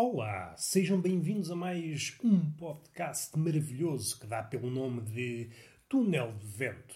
[0.00, 5.50] Olá, sejam bem-vindos a mais um podcast maravilhoso que dá pelo nome de
[5.88, 6.94] Túnel de Vento.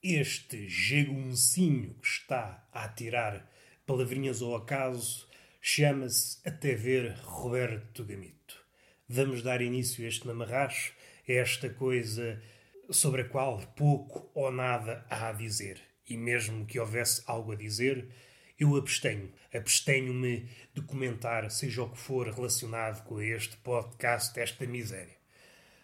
[0.00, 3.50] Este jaguncinho que está a atirar
[3.84, 5.28] palavrinhas ao acaso
[5.60, 8.64] chama-se Até Ver Roberto Gamito.
[9.08, 10.92] Vamos dar início a este mamarracho,
[11.28, 12.40] a esta coisa
[12.88, 15.80] sobre a qual pouco ou nada há a dizer.
[16.08, 18.08] E mesmo que houvesse algo a dizer,
[18.58, 19.32] eu abstenho.
[19.52, 25.16] Abstenho-me de comentar, seja o que for relacionado com este podcast, esta miséria.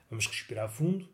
[0.09, 1.09] Vamos respirar fundo.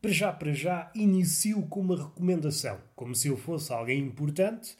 [0.00, 4.76] Para já, para já, inicio com uma recomendação, como se eu fosse alguém importante,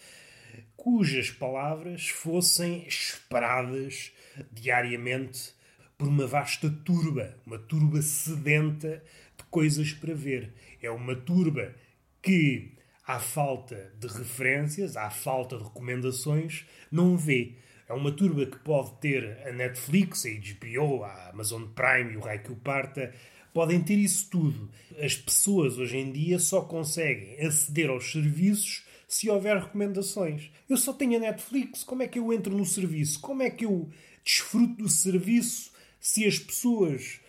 [0.76, 4.12] cujas palavras fossem esperadas
[4.52, 5.54] diariamente
[5.98, 9.02] por uma vasta turba, uma turba sedenta
[9.36, 10.52] de coisas para ver.
[10.80, 11.74] É uma turba
[12.22, 12.75] que
[13.06, 17.54] à falta de referências, à falta de recomendações, não vê.
[17.88, 22.20] É uma turba que pode ter a Netflix, a HBO, a Amazon Prime e o
[22.20, 23.14] Raio que o parta,
[23.54, 24.68] podem ter isso tudo.
[24.98, 30.50] As pessoas hoje em dia só conseguem aceder aos serviços se houver recomendações.
[30.68, 33.20] Eu só tenho a Netflix, como é que eu entro no serviço?
[33.20, 33.88] Como é que eu
[34.24, 37.20] desfruto do serviço se as pessoas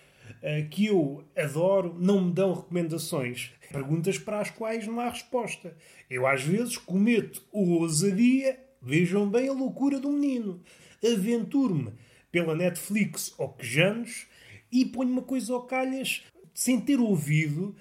[0.70, 3.52] que eu adoro não me dão recomendações?
[3.72, 5.76] Perguntas para as quais não há resposta.
[6.10, 10.62] Eu às vezes cometo ousadia, vejam bem a loucura do menino.
[11.04, 11.94] Aventuro-me
[12.32, 14.28] pela Netflix ou quejanos
[14.72, 17.76] e ponho uma coisa ao calhas sem ter ouvido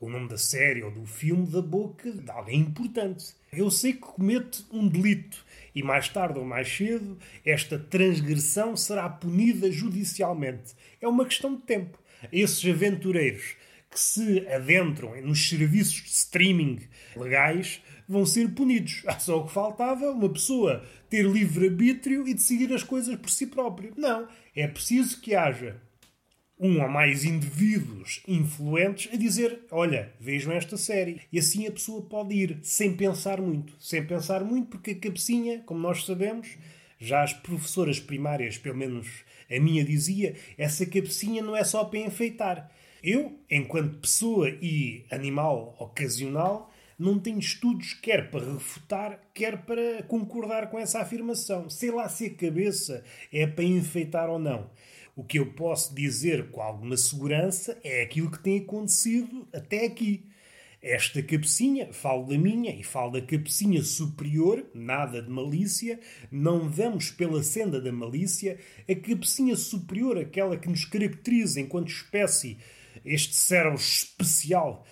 [0.00, 3.34] o nome da série ou do filme da boca de alguém importante.
[3.52, 5.44] Eu sei que cometo um delito
[5.74, 10.74] e mais tarde ou mais cedo esta transgressão será punida judicialmente.
[11.00, 11.98] É uma questão de tempo.
[12.32, 13.56] Esses aventureiros
[13.90, 16.80] que se adentram nos serviços de streaming
[17.16, 19.02] legais vão ser punidos.
[19.18, 23.92] Só o que faltava uma pessoa ter livre-arbítrio e decidir as coisas por si próprio.
[23.96, 24.28] Não.
[24.54, 25.80] É preciso que haja
[26.62, 31.20] um ou mais indivíduos influentes a dizer: Olha, vejam esta série.
[31.32, 33.74] E assim a pessoa pode ir sem pensar muito.
[33.78, 36.56] Sem pensar muito, porque a cabecinha, como nós sabemos,
[36.98, 39.08] já as professoras primárias, pelo menos
[39.50, 42.70] a minha dizia, essa cabecinha não é só para enfeitar
[43.02, 50.70] eu, enquanto pessoa e animal ocasional, não tenho estudos quer para refutar, quer para concordar
[50.70, 51.68] com essa afirmação.
[51.68, 53.02] Sei lá se a cabeça
[53.32, 54.70] é para enfeitar ou não.
[55.14, 60.26] O que eu posso dizer com alguma segurança é aquilo que tem acontecido até aqui.
[60.80, 66.00] Esta cabecinha, falo da minha e falo da cabecinha superior, nada de malícia,
[66.30, 68.58] não vamos pela senda da malícia,
[68.88, 72.58] a cabecinha superior, aquela que nos caracteriza enquanto espécie
[73.04, 74.84] este cérebro especial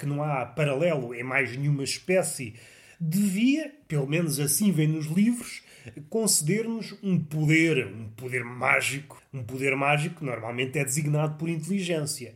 [0.00, 2.54] que não há paralelo em mais nenhuma espécie,
[3.00, 5.62] devia, pelo menos assim vem nos livros,
[6.08, 9.22] conceder-nos um poder, um poder mágico.
[9.32, 12.34] Um poder mágico normalmente é designado por inteligência.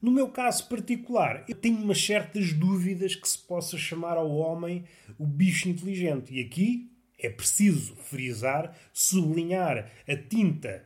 [0.00, 4.84] No meu caso particular, eu tenho umas certas dúvidas que se possa chamar ao homem
[5.18, 6.32] o bicho inteligente.
[6.32, 10.84] E aqui é preciso frisar, sublinhar a tinta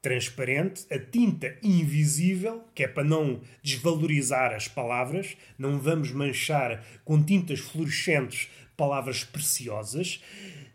[0.00, 7.22] transparente, a tinta invisível, que é para não desvalorizar as palavras, não vamos manchar com
[7.22, 10.22] tintas fluorescentes palavras preciosas,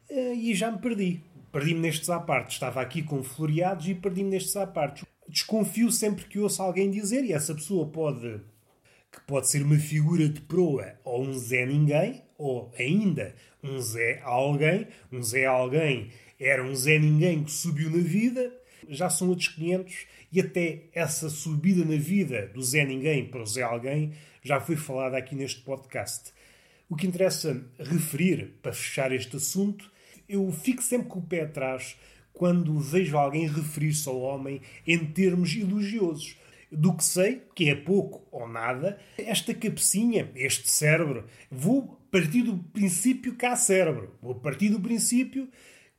[0.09, 1.21] eh, e já me perdi.
[1.51, 2.53] Perdi-me nestes apartes.
[2.53, 5.03] Estava aqui com floreados e perdi-me nestes apartes.
[5.27, 8.41] Desconfio sempre que ouço alguém dizer, e essa pessoa pode
[9.11, 14.21] que pode ser uma figura de proa ou um Zé Ninguém, ou ainda um Zé
[14.23, 14.87] Alguém.
[15.11, 18.53] Um Zé Alguém era um Zé Ninguém que subiu na vida,
[18.87, 23.45] já são outros 500 e até essa subida na vida do Zé Ninguém para o
[23.45, 26.31] Zé Alguém já foi falada aqui neste podcast.
[26.89, 29.91] O que interessa referir, para fechar este assunto,
[30.27, 31.95] eu fico sempre com o pé atrás
[32.33, 36.35] quando vejo alguém referir-se ao homem em termos elogiosos.
[36.71, 42.57] Do que sei, que é pouco ou nada, esta cabecinha, este cérebro, vou partir do
[42.57, 44.15] princípio que há cérebro.
[44.19, 45.47] Vou partir do princípio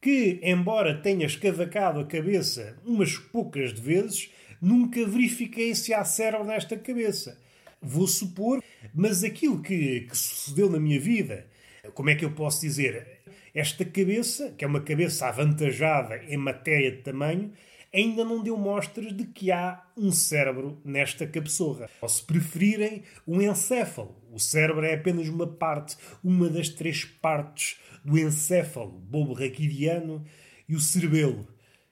[0.00, 4.31] que, embora tenha escavacado a cabeça umas poucas de vezes,
[4.61, 7.38] nunca verifiquei se há cérebro nesta cabeça.
[7.82, 8.62] Vou supor,
[8.94, 11.47] mas aquilo que, que sucedeu na minha vida,
[11.94, 13.21] como é que eu posso dizer?
[13.55, 17.53] Esta cabeça, que é uma cabeça avantajada em matéria de tamanho,
[17.93, 21.88] ainda não deu mostras de que há um cérebro nesta cabeçorra.
[22.00, 24.15] Ou se preferirem, um encéfalo.
[24.31, 30.25] O cérebro é apenas uma parte, uma das três partes do encéfalo, bulbo raquidiano
[30.69, 31.49] e o cerebelo.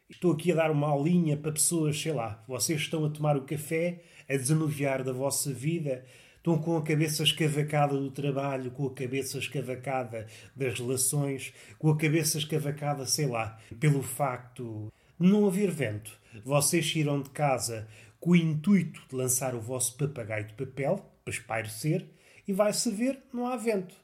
[0.08, 3.42] Estou aqui a dar uma aulinha para pessoas, sei lá, vocês estão a tomar o
[3.42, 6.04] café, a desanuviar da vossa vida,
[6.38, 11.96] Estão com a cabeça escavacada do trabalho, com a cabeça escavacada das relações, com a
[11.98, 14.90] cabeça escavacada, sei lá, pelo facto
[15.20, 16.10] de não haver vento.
[16.44, 17.88] Vocês saíram de casa
[18.20, 22.06] com o intuito de lançar o vosso papagaio de papel para espairecer
[22.46, 23.94] e vai-se ver, não há vento.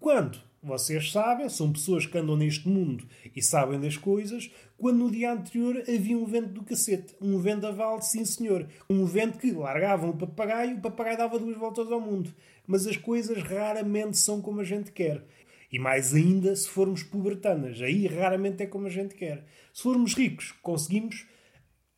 [0.00, 0.38] Quando?
[0.66, 5.32] Vocês sabem, são pessoas que andam neste mundo e sabem das coisas, quando no dia
[5.32, 7.14] anterior havia um vento do cacete.
[7.20, 8.66] Um vendaval, sim senhor.
[8.90, 12.34] Um vento que largavam o papagaio, o papagaio dava duas voltas ao mundo.
[12.66, 15.24] Mas as coisas raramente são como a gente quer.
[15.70, 17.80] E mais ainda se formos pobretanas.
[17.80, 19.46] Aí raramente é como a gente quer.
[19.72, 21.28] Se formos ricos, conseguimos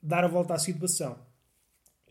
[0.02, 1.18] dar a volta à situação.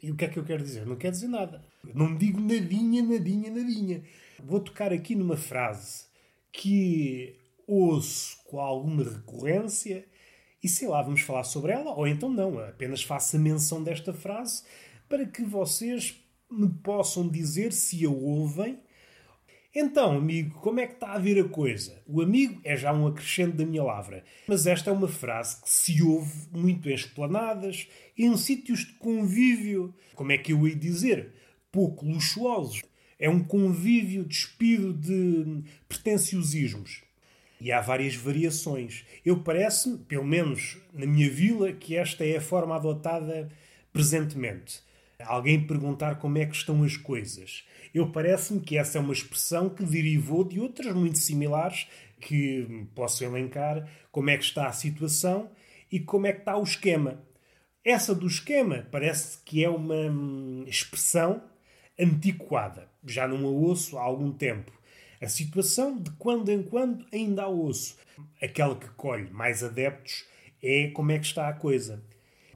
[0.01, 0.88] E o que é que eu quero dizer?
[0.88, 1.63] Não quero dizer nada.
[1.94, 4.01] Não me digo nadinha, nadinha, nadinha.
[4.44, 6.07] Vou tocar aqui numa frase
[6.52, 7.36] que
[7.68, 10.06] ouço com alguma recorrência
[10.64, 14.14] e sei lá, vamos falar sobre ela, ou então não, apenas faço a menção desta
[14.14, 14.64] frase
[15.08, 18.80] para que vocês me possam dizer se a ouvem.
[19.74, 22.02] Então, amigo, como é que está a vir a coisa?
[22.08, 25.70] O amigo é já um acrescente da minha lavra, mas esta é uma frase que
[25.70, 31.34] se ouve muito em esplanadas, em sítios de convívio, como é que eu ia dizer?
[31.72, 32.82] Pouco luxuosos.
[33.19, 37.02] É um convívio despido de pretenciosismos.
[37.60, 39.04] E há várias variações.
[39.25, 43.50] Eu parece-me, pelo menos na minha vila, que esta é a forma adotada
[43.92, 44.81] presentemente.
[45.19, 47.64] Alguém perguntar como é que estão as coisas.
[47.94, 51.88] Eu parece-me que essa é uma expressão que derivou de outras muito similares
[52.20, 55.50] que posso elencar como é que está a situação
[55.92, 57.24] e como é que está o esquema.
[57.84, 61.42] Essa do esquema parece que é uma hum, expressão
[62.00, 62.90] antiquada.
[63.06, 64.72] Já não a ouço há algum tempo.
[65.22, 67.98] A situação, de quando em quando, ainda a ouço.
[68.42, 70.26] Aquela que colhe mais adeptos
[70.62, 72.04] é como é que está a coisa.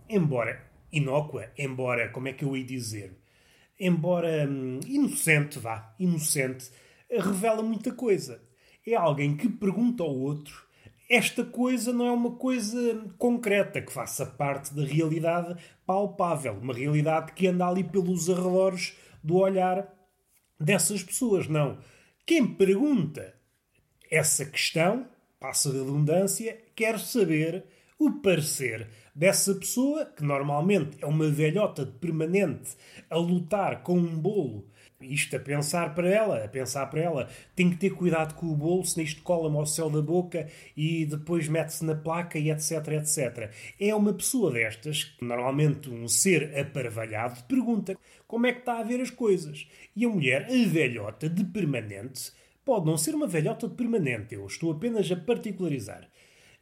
[0.10, 3.18] Embora inócua, embora, como é que eu ia dizer?
[3.80, 6.70] Embora hum, inocente, vá, inocente,
[7.10, 8.42] revela muita coisa.
[8.86, 10.70] É alguém que pergunta ao outro
[11.12, 17.34] esta coisa não é uma coisa concreta que faça parte da realidade palpável, uma realidade
[17.34, 19.94] que anda ali pelos arredores do olhar
[20.62, 21.48] dessas pessoas.
[21.48, 21.80] Não.
[22.26, 23.34] Quem pergunta
[24.10, 25.08] essa questão,
[25.40, 27.66] passa a redundância, quer saber
[27.98, 32.76] o parecer dessa pessoa, que normalmente é uma velhota de permanente
[33.10, 34.68] a lutar com um bolo
[35.02, 38.56] isto a pensar para ela, a pensar para ela, tem que ter cuidado com o
[38.56, 42.88] bolo, se isto cola-me ao céu da boca e depois mete-se na placa e etc,
[42.90, 43.52] etc.
[43.80, 49.02] É uma pessoa destas, normalmente um ser aparvalhado, pergunta como é que está a ver
[49.02, 49.68] as coisas.
[49.96, 52.32] E a mulher, a velhota de permanente,
[52.64, 56.08] pode não ser uma velhota de permanente, eu estou apenas a particularizar.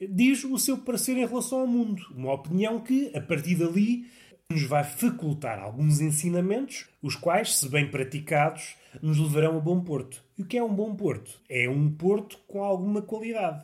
[0.02, 4.08] Diz o seu parecer em relação ao mundo, uma opinião que, a partir dali,
[4.52, 10.24] nos vai facultar alguns ensinamentos, os quais, se bem praticados, nos levarão a bom porto.
[10.36, 11.40] E o que é um bom porto?
[11.48, 13.64] É um porto com alguma qualidade.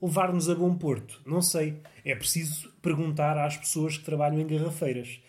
[0.00, 1.20] Levar-nos a bom porto?
[1.26, 1.78] Não sei.
[2.02, 5.20] É preciso perguntar às pessoas que trabalham em garrafeiras.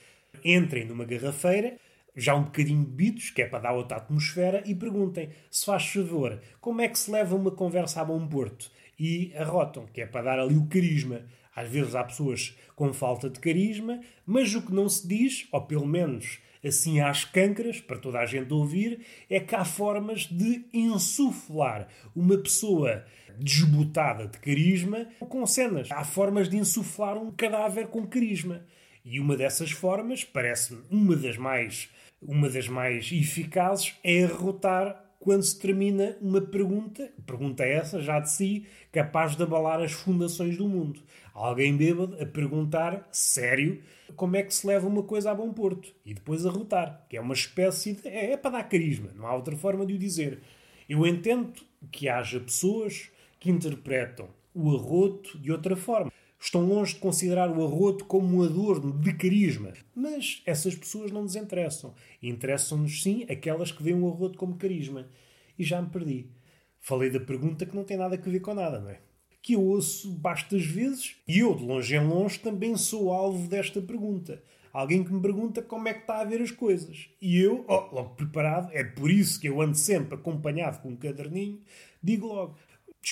[0.45, 1.77] Entrem numa garrafeira,
[2.15, 6.39] já um bocadinho bebidos, que é para dar outra atmosfera, e perguntem, se faz favor,
[6.61, 8.71] como é que se leva uma conversa a bom porto?
[8.97, 11.23] E arrotam, que é para dar ali o carisma.
[11.55, 15.61] Às vezes há pessoas com falta de carisma, mas o que não se diz, ou
[15.61, 20.65] pelo menos assim às cancras, para toda a gente ouvir, é que há formas de
[20.73, 23.05] insuflar uma pessoa
[23.37, 25.91] desbotada de carisma com cenas.
[25.91, 28.65] Há formas de insuflar um cadáver com carisma.
[29.03, 31.89] E uma dessas formas, parece-me uma das mais
[32.27, 38.31] uma das mais eficazes, é arrotar quando se termina uma pergunta, pergunta essa já de
[38.31, 41.01] si, capaz de abalar as fundações do mundo.
[41.33, 43.81] Alguém bêbado a perguntar, sério,
[44.15, 45.93] como é que se leva uma coisa a bom porto.
[46.05, 48.07] E depois arrotar, que é uma espécie de.
[48.07, 50.39] É, é para dar carisma, não há outra forma de o dizer.
[50.87, 51.51] Eu entendo
[51.91, 56.11] que haja pessoas que interpretam o arroto de outra forma.
[56.45, 59.73] Estão longe de considerar o arroto como um adorno de carisma.
[59.95, 61.95] Mas essas pessoas não nos interessam.
[62.21, 65.07] Interessam-nos sim aquelas que veem o arroto como carisma.
[65.57, 66.29] E já me perdi.
[66.79, 68.99] Falei da pergunta que não tem nada a ver com nada, não é?
[69.41, 73.79] que eu ouço bastas vezes e eu, de longe em longe, também sou alvo desta
[73.79, 74.41] pergunta.
[74.73, 77.09] Alguém que me pergunta como é que está a ver as coisas.
[77.21, 80.95] E eu, oh, logo preparado, é por isso que eu ando sempre acompanhado com um
[80.95, 81.61] caderninho,
[82.01, 82.57] digo logo: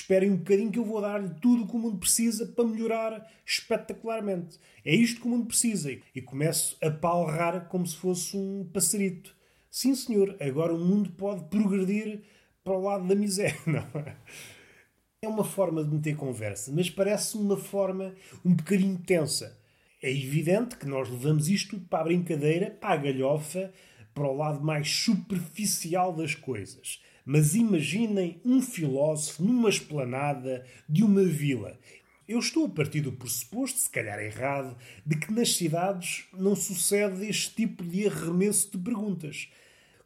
[0.00, 3.30] esperem um bocadinho que eu vou dar-lhe tudo o que o mundo precisa para melhorar
[3.46, 4.58] espetacularmente.
[4.84, 5.96] É isto que o mundo precisa.
[6.14, 9.34] E começo a palrar como se fosse um passarito.
[9.70, 12.22] Sim, senhor, agora o mundo pode progredir
[12.64, 13.58] para o lado da miséria.
[13.66, 14.16] Não é?
[15.22, 19.58] É uma forma de meter conversa, mas parece uma forma um bocadinho tensa.
[20.02, 23.72] É evidente que nós levamos isto para a brincadeira, para a galhofa,
[24.12, 27.00] para o lado mais superficial das coisas.
[27.24, 31.78] Mas imaginem um filósofo numa esplanada de uma vila.
[32.28, 37.26] Eu estou a partir do pressuposto, se calhar errado, de que nas cidades não sucede
[37.26, 39.48] este tipo de arremesso de perguntas.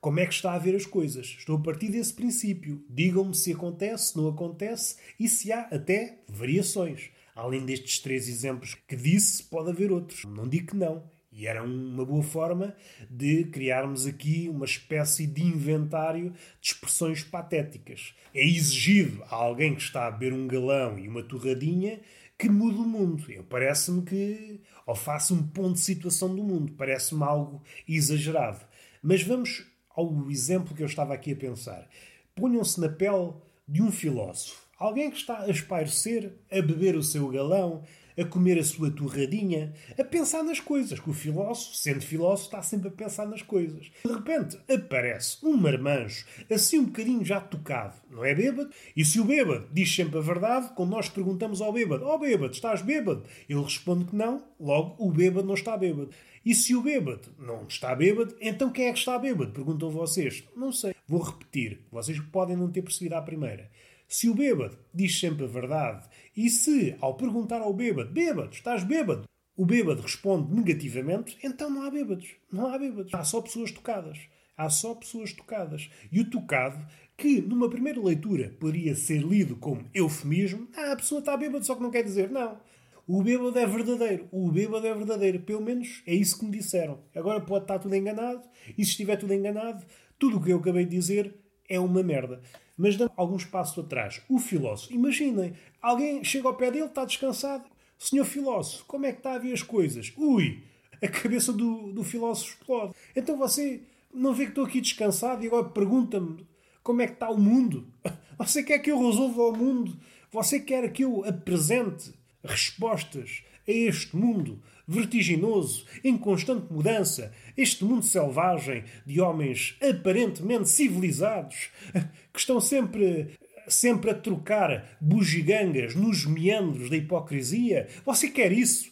[0.01, 1.27] Como é que está a ver as coisas?
[1.39, 2.85] Estou a partir desse princípio.
[2.89, 7.11] Digam-me se acontece, se não acontece e se há até variações.
[7.35, 10.25] Além destes três exemplos que disse, pode haver outros.
[10.25, 11.18] Não digo que não.
[11.39, 12.75] E era uma boa forma
[13.09, 18.13] de criarmos aqui uma espécie de inventário de expressões patéticas.
[18.35, 22.01] É exigido a alguém que está a beber um galão e uma torradinha
[22.37, 23.31] que mude o mundo.
[23.31, 24.61] Eu parece-me que.
[24.85, 26.73] ou faça um ponto de situação do mundo.
[26.73, 28.67] Parece-me algo exagerado.
[29.01, 31.89] Mas vamos ao exemplo que eu estava aqui a pensar.
[32.35, 33.33] Ponham-se na pele
[33.67, 34.68] de um filósofo.
[34.79, 37.83] Alguém que está a espairecer, a beber o seu galão,
[38.17, 42.63] a comer a sua torradinha, a pensar nas coisas, que o filósofo, sendo filósofo, está
[42.63, 43.91] sempre a pensar nas coisas.
[44.05, 48.71] De repente aparece um marmanjo, assim um bocadinho já tocado, não é bêbado?
[48.97, 52.19] E se o bêbado diz sempre a verdade, quando nós perguntamos ao bêbado, ó oh,
[52.19, 53.25] bêbado, estás bêbado?
[53.49, 56.11] Ele responde que não, logo o bêbado não está bêbado.
[56.45, 59.53] E se o bêbado não está bêbado, então quem é que está bêbado?
[59.53, 60.45] Perguntam vocês.
[60.57, 60.95] Não sei.
[61.07, 61.81] Vou repetir.
[61.91, 63.71] Vocês podem não ter percebido à primeira.
[64.09, 68.83] Se o bêbado diz sempre a verdade e se, ao perguntar ao bêbado, bêbado, estás
[68.83, 72.35] bêbado, o bêbado responde negativamente, então não há bêbados.
[72.51, 73.13] Não há bêbados.
[73.13, 74.19] Há só pessoas tocadas.
[74.57, 75.91] Há só pessoas tocadas.
[76.11, 76.79] E o tocado,
[77.19, 81.75] que numa primeira leitura poderia ser lido como eufemismo, ah, a pessoa está bêbada, só
[81.75, 82.59] que não quer dizer não.
[83.07, 84.27] O bêbado é verdadeiro.
[84.33, 85.41] O bêbado é verdadeiro.
[85.41, 87.01] Pelo menos é isso que me disseram.
[87.15, 88.49] Agora pode estar tudo enganado.
[88.71, 89.85] E se estiver tudo enganado,
[90.19, 91.35] tudo o que eu acabei de dizer
[91.69, 92.41] é uma merda.
[92.79, 97.65] Mas dando alguns passos atrás, o filósofo, imaginem, alguém chega ao pé dele, está descansado.
[97.99, 100.13] Senhor filósofo, como é que está a ver as coisas?
[100.17, 100.63] Ui,
[101.03, 102.95] a cabeça do, do filósofo explode.
[103.17, 103.83] Então você
[104.15, 106.47] não vê que estou aqui descansado e agora pergunta-me
[106.83, 107.87] como é que está o mundo?
[108.39, 109.99] Você quer que eu resolva o mundo?
[110.31, 118.07] Você quer que eu apresente respostas a este mundo vertiginoso, em constante mudança, este mundo
[118.07, 121.69] selvagem de homens aparentemente civilizados,
[122.33, 123.37] que estão sempre
[123.69, 127.87] sempre a trocar bugigangas nos meandros da hipocrisia.
[128.07, 128.91] Você quer isso?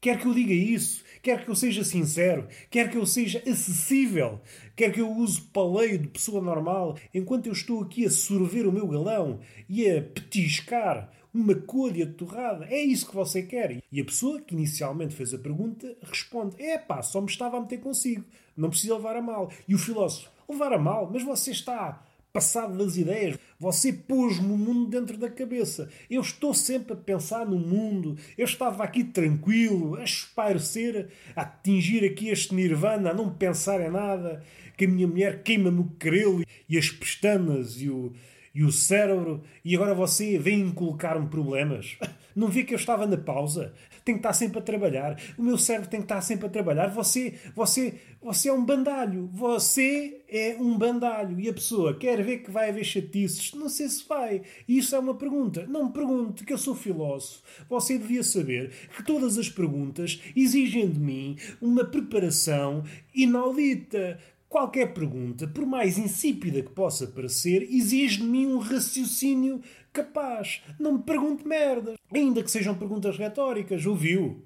[0.00, 1.02] Quer que eu diga isso?
[1.22, 2.46] Quer que eu seja sincero?
[2.70, 4.40] Quer que eu seja acessível?
[4.76, 8.72] Quer que eu use paleio de pessoa normal enquanto eu estou aqui a sorver o
[8.72, 12.66] meu galão e a petiscar uma colha de torrada.
[12.66, 13.82] É isso que você quer?
[13.90, 17.60] E a pessoa que inicialmente fez a pergunta responde: é pá, só me estava a
[17.60, 18.24] meter consigo.
[18.56, 19.50] Não precisa levar a mal.
[19.66, 21.10] E o filósofo: levar a mal?
[21.12, 23.38] Mas você está passado das ideias.
[23.58, 25.88] Você pôs-me o mundo dentro da cabeça.
[26.08, 28.16] Eu estou sempre a pensar no mundo.
[28.36, 33.90] Eu estava aqui tranquilo, a espairecer, a atingir aqui este nirvana, a não pensar em
[33.90, 34.42] nada.
[34.76, 38.12] Que a minha mulher queima-me o crelo e as pestanas e o,
[38.58, 41.96] e o cérebro, e agora você vem colocar-me problemas.
[42.34, 43.72] Não vê que eu estava na pausa?
[44.04, 45.16] Tenho que estar sempre a trabalhar.
[45.38, 46.88] O meu cérebro tem que estar sempre a trabalhar.
[46.88, 49.30] Você, você, você é um bandalho.
[49.32, 51.38] Você é um bandalho.
[51.38, 53.54] E a pessoa quer ver que vai haver chatices.
[53.54, 54.42] Não sei se vai.
[54.66, 55.64] E isso é uma pergunta.
[55.68, 57.42] Não me pergunte, que eu sou filósofo.
[57.68, 62.82] Você devia saber que todas as perguntas exigem de mim uma preparação
[63.14, 69.60] inaudita Qualquer pergunta, por mais insípida que possa parecer, exige de mim um raciocínio
[69.92, 70.62] capaz.
[70.80, 71.96] Não me pergunte merdas.
[72.12, 74.42] Ainda que sejam perguntas retóricas, ouviu?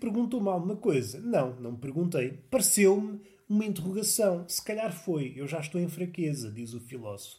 [0.00, 1.20] Perguntou-me alguma coisa?
[1.20, 2.38] Não, não me perguntei.
[2.50, 4.48] Pareceu-me uma interrogação.
[4.48, 5.34] Se calhar foi.
[5.36, 7.36] Eu já estou em fraqueza, diz o filósofo.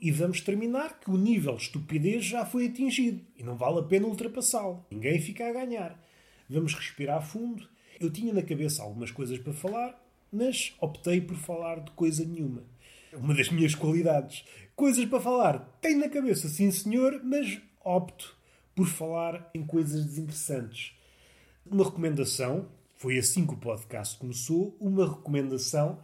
[0.00, 3.84] E vamos terminar que o nível de estupidez já foi atingido e não vale a
[3.84, 4.84] pena ultrapassá-lo.
[4.90, 6.02] Ninguém fica a ganhar.
[6.50, 7.68] Vamos respirar fundo.
[8.00, 10.01] Eu tinha na cabeça algumas coisas para falar,
[10.32, 12.64] mas optei por falar de coisa nenhuma.
[13.12, 14.44] Uma das minhas qualidades.
[14.74, 18.34] Coisas para falar tenho na cabeça, sim senhor, mas opto
[18.74, 20.94] por falar em coisas desinteressantes.
[21.66, 26.00] Uma recomendação, foi assim que o podcast começou, uma recomendação,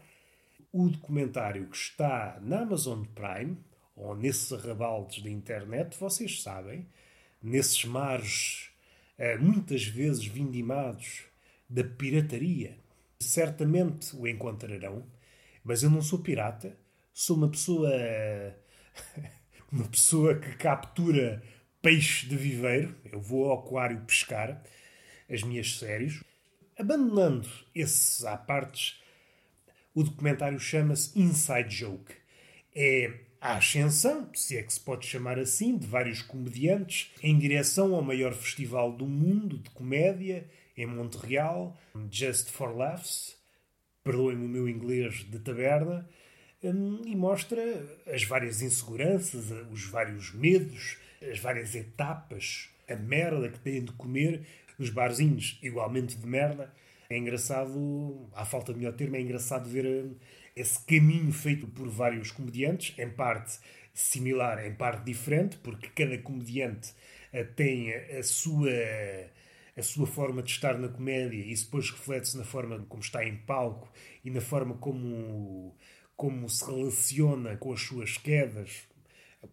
[0.70, 3.56] o documentário que está na Amazon Prime,
[3.96, 6.86] ou nesses arrabaldes da internet, vocês sabem,
[7.42, 8.70] nesses mares
[9.16, 11.24] eh, muitas vezes vindimados
[11.68, 12.76] da pirataria
[13.20, 15.06] certamente o encontrarão,
[15.64, 16.76] mas eu não sou pirata,
[17.12, 17.90] sou uma pessoa.
[19.70, 21.42] uma pessoa que captura
[21.82, 22.94] peixe de viveiro.
[23.10, 24.62] Eu vou ao aquário pescar
[25.30, 26.22] as minhas séries.
[26.78, 29.00] Abandonando esses à partes,
[29.94, 32.14] o documentário chama-se Inside Joke.
[32.74, 37.94] É a ascensão, se é que se pode chamar assim, de vários comediantes em direção
[37.94, 40.48] ao maior festival do mundo de comédia
[40.82, 41.76] em Montreal,
[42.10, 43.36] Just for Laughs,
[44.04, 46.08] perdoem-me o meu inglês de taberna,
[46.62, 47.60] hum, e mostra
[48.06, 54.46] as várias inseguranças, os vários medos, as várias etapas, a merda que têm de comer
[54.78, 56.72] nos barzinhos, igualmente de merda.
[57.10, 60.14] É engraçado, à falta de melhor termo, é engraçado ver hum,
[60.54, 63.58] esse caminho feito por vários comediantes, em parte
[63.92, 66.92] similar, em parte diferente, porque cada comediante
[67.32, 68.70] eh, tem a sua
[69.78, 73.24] a sua forma de estar na comédia e isso depois reflete-se na forma como está
[73.24, 73.88] em palco
[74.24, 75.76] e na forma como,
[76.16, 78.88] como se relaciona com as suas quedas.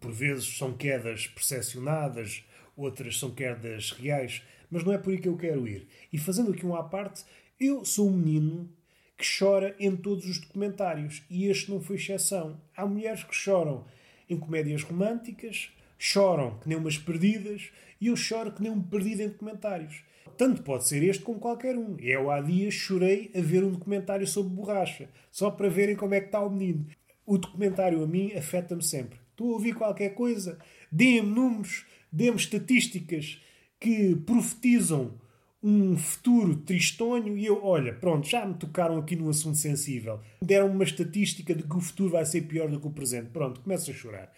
[0.00, 2.44] Por vezes são quedas percepcionadas,
[2.76, 5.86] outras são quedas reais, mas não é por aí que eu quero ir.
[6.12, 7.24] E fazendo aqui um à parte,
[7.60, 8.68] eu sou um menino
[9.16, 12.60] que chora em todos os documentários e este não foi exceção.
[12.76, 13.86] Há mulheres que choram
[14.28, 19.22] em comédias românticas, choram que nem umas perdidas e eu choro que nem um perdido
[19.22, 20.04] em documentários.
[20.36, 21.96] Tanto pode ser este como qualquer um.
[21.98, 26.20] Eu há dias chorei a ver um documentário sobre borracha, só para verem como é
[26.20, 26.86] que está o menino.
[27.24, 29.18] O documentário a mim afeta-me sempre.
[29.30, 30.58] Estou a ouvir qualquer coisa,
[30.90, 33.40] deem-me números, deem-me estatísticas
[33.78, 35.14] que profetizam
[35.62, 40.20] um futuro tristonho e eu, olha, pronto, já me tocaram aqui num assunto sensível.
[40.40, 43.30] Deram uma estatística de que o futuro vai ser pior do que o presente.
[43.30, 44.32] Pronto, começo a chorar.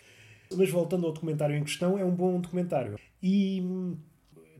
[0.56, 2.98] Mas voltando ao documentário em questão, é um bom documentário.
[3.22, 3.62] E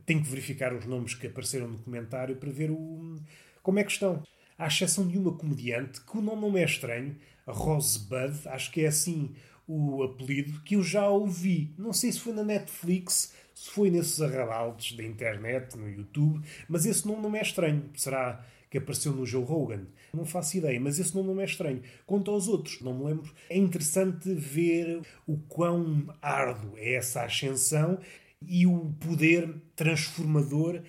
[0.09, 3.15] tenho que verificar os nomes que apareceram no documentário para ver o,
[3.61, 4.23] como é que estão.
[4.57, 7.15] À exceção de uma comediante, que o nome não é estranho,
[7.47, 9.35] Rosebud, acho que é assim
[9.67, 11.75] o apelido, que eu já ouvi.
[11.77, 16.87] Não sei se foi na Netflix, se foi nesses arrabaldes da internet, no YouTube, mas
[16.87, 17.87] esse nome não é estranho.
[17.95, 19.85] Será que apareceu no Joe Rogan?
[20.11, 21.83] Não faço ideia, mas esse nome não é estranho.
[22.07, 23.31] Quanto aos outros, não me lembro.
[23.47, 27.99] É interessante ver o quão árduo é essa ascensão
[28.45, 30.81] e o poder transformador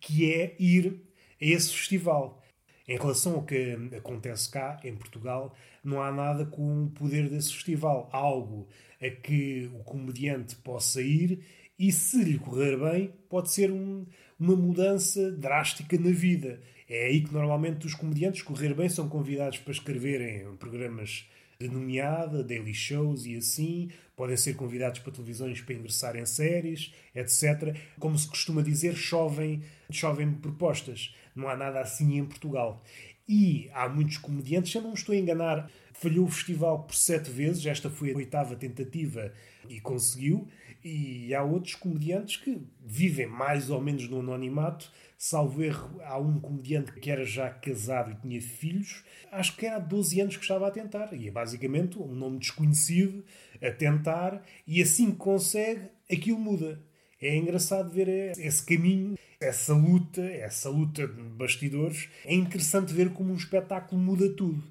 [0.00, 1.02] que é ir
[1.40, 2.42] a esse festival.
[2.88, 7.52] Em relação ao que acontece cá, em Portugal, não há nada com o poder desse
[7.52, 8.08] festival.
[8.12, 8.66] Algo
[9.00, 11.44] a que o comediante possa ir
[11.78, 14.04] e, se lhe correr bem, pode ser um,
[14.38, 16.60] uma mudança drástica na vida.
[16.88, 21.30] É aí que normalmente os comediantes, correr bem, são convidados para escreverem programas
[21.68, 27.76] nomeada, daily shows e assim, podem ser convidados para televisões para ingressar em séries, etc.
[27.98, 31.14] Como se costuma dizer, chovem, chovem propostas.
[31.34, 32.82] Não há nada assim em Portugal.
[33.28, 37.30] E há muitos comediantes, eu não me estou a enganar, falhou o festival por sete
[37.30, 39.32] vezes, esta foi a oitava tentativa
[39.68, 40.48] e conseguiu.
[40.82, 44.90] E há outros comediantes que vivem mais ou menos no anonimato,
[45.22, 49.04] Salvo erro, há um comediante que era já casado e tinha filhos.
[49.30, 51.12] Acho que era há 12 anos que estava a tentar.
[51.12, 53.22] E é basicamente um nome desconhecido
[53.60, 54.42] a tentar.
[54.66, 56.82] E assim que consegue, aquilo muda.
[57.20, 62.08] É engraçado ver esse caminho, essa luta, essa luta de bastidores.
[62.24, 64.64] É interessante ver como um espetáculo muda tudo.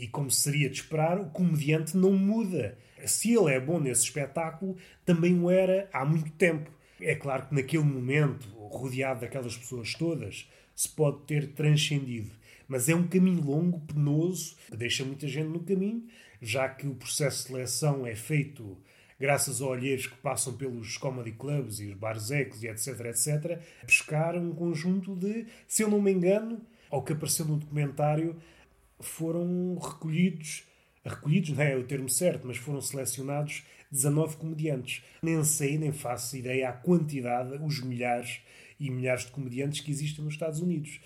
[0.00, 2.78] E como seria de esperar, o comediante não muda.
[3.04, 6.70] Se ele é bom nesse espetáculo, também o era há muito tempo.
[6.98, 12.30] É claro que naquele momento, rodeado daquelas pessoas todas, se pode ter transcendido.
[12.66, 16.06] Mas é um caminho longo, penoso, que deixa muita gente no caminho,
[16.40, 18.78] já que o processo de seleção é feito
[19.18, 24.34] graças a olheiros que passam pelos comedy clubs e os barzecos e etc, etc, pescar
[24.34, 26.58] um conjunto de, se eu não me engano,
[26.88, 28.40] ao que apareceu no documentário,
[29.04, 30.64] foram recolhidos,
[31.04, 35.02] recolhidos não é o termo certo, mas foram selecionados 19 comediantes.
[35.22, 38.40] Nem sei, nem faço ideia a quantidade, os milhares
[38.78, 41.00] e milhares de comediantes que existem nos Estados Unidos.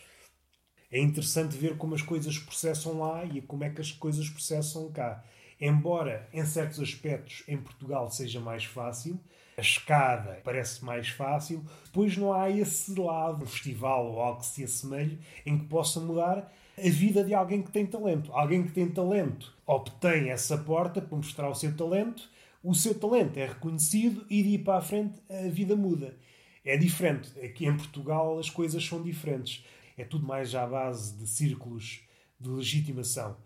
[0.90, 4.92] É interessante ver como as coisas processam lá e como é que as coisas processam
[4.92, 5.24] cá.
[5.60, 9.18] Embora em certos aspectos em Portugal seja mais fácil,
[9.56, 14.46] a escada parece mais fácil, depois não há esse lado, um festival ou algo que
[14.46, 18.32] se assemelhe, em que possa mudar a vida de alguém que tem talento.
[18.32, 22.28] Alguém que tem talento obtém essa porta para mostrar o seu talento
[22.64, 26.16] o seu talento é reconhecido e de ir para a frente a vida muda.
[26.64, 27.38] É diferente.
[27.40, 29.62] Aqui em Portugal as coisas são diferentes.
[29.98, 32.00] É tudo mais à base de círculos
[32.40, 33.36] de legitimação.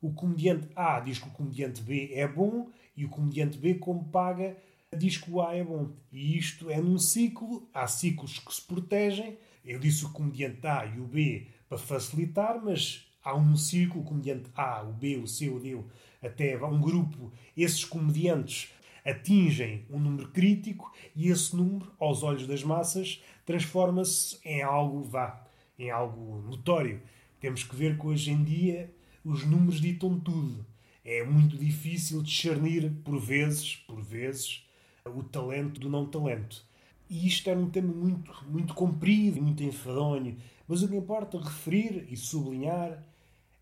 [0.00, 4.04] O comediante A diz que o comediante B é bom e o comediante B, como
[4.04, 4.56] paga,
[4.96, 5.90] diz que o A é bom.
[6.12, 7.68] E isto é num ciclo.
[7.74, 9.38] Há ciclos que se protegem.
[9.64, 14.50] Eu disse o comediante A e o B para facilitar, mas há um círculo, comediante
[14.54, 15.78] A, o B, o C, o D,
[16.22, 18.70] até um grupo, esses comediantes
[19.02, 25.46] atingem um número crítico e esse número, aos olhos das massas, transforma-se em algo vá,
[25.78, 27.00] em algo notório.
[27.40, 30.66] Temos que ver que hoje em dia os números ditam tudo.
[31.02, 34.62] É muito difícil discernir por vezes, por vezes,
[35.06, 36.66] o talento do não talento.
[37.12, 40.34] E isto é um tema muito, muito comprido, muito enfadonho,
[40.66, 43.02] mas o que importa referir e sublinhar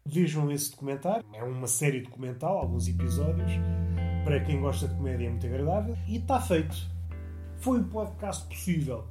[0.06, 1.24] Vejam esse documentário.
[1.32, 3.52] É uma série documental, alguns episódios.
[4.24, 5.96] Para quem gosta de comédia é muito agradável.
[6.08, 6.76] E está feito.
[7.58, 9.06] Foi o podcast possível.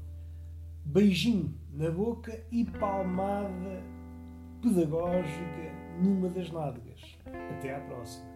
[0.84, 3.84] Beijinho na boca e palmada
[4.62, 5.71] pedagógica
[6.02, 7.17] numa das nádegas.
[7.25, 8.29] Até à próxima.